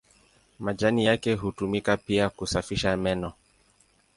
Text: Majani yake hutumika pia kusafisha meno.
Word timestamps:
Majani 0.59 1.05
yake 1.05 1.35
hutumika 1.35 1.97
pia 1.97 2.29
kusafisha 2.29 2.97
meno. 2.97 3.33